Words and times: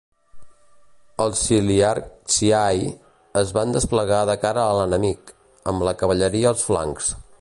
Els 1.25 1.41
Chiliarciai 1.49 2.81
es 3.43 3.53
van 3.59 3.75
desplegar 3.77 4.23
de 4.31 4.37
cara 4.47 4.65
a 4.71 4.73
l'enemic, 4.81 5.35
amb 5.73 5.87
la 5.91 5.95
cavalleria 6.01 6.51
als 6.55 6.65
flancs. 6.71 7.13